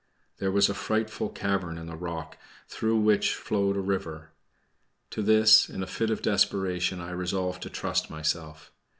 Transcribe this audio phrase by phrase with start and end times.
[0.39, 2.35] There was a frightful cavern in the rock,
[2.67, 4.31] through which flowed a river.
[5.11, 8.71] To this, in a fit of desperation, I resolved to trust myself.